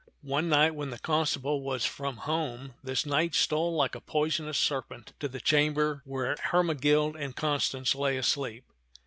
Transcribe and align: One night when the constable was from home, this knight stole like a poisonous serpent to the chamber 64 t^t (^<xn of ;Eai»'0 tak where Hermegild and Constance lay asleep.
One 0.23 0.49
night 0.49 0.73
when 0.73 0.89
the 0.89 0.97
constable 0.97 1.61
was 1.61 1.85
from 1.85 2.17
home, 2.17 2.73
this 2.83 3.05
knight 3.05 3.35
stole 3.35 3.75
like 3.75 3.93
a 3.93 4.01
poisonous 4.01 4.57
serpent 4.57 5.13
to 5.19 5.27
the 5.27 5.39
chamber 5.39 5.97
64 5.97 5.97
t^t 5.97 5.99
(^<xn 5.99 5.99
of 5.99 5.99
;Eai»'0 5.99 6.35
tak 6.35 6.53
where 6.53 6.61
Hermegild 6.63 7.15
and 7.23 7.35
Constance 7.35 7.93
lay 7.93 8.17
asleep. 8.17 8.63